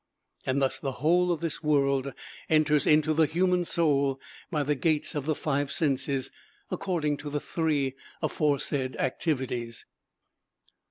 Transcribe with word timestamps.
And 0.47 0.59
thus 0.59 0.79
the 0.79 0.93
whole 0.93 1.31
of 1.31 1.41
this 1.41 1.61
world 1.61 2.11
enters 2.49 2.87
into 2.87 3.13
the 3.13 3.27
human 3.27 3.63
soul 3.65 4.19
by 4.49 4.63
the 4.63 4.73
gates 4.73 5.13
of 5.13 5.27
the 5.27 5.35
five 5.35 5.71
senses, 5.71 6.31
according 6.71 7.17
to 7.17 7.29
the 7.29 7.39
three 7.39 7.93
aforesaid 8.19 8.95
activities. 8.95 9.85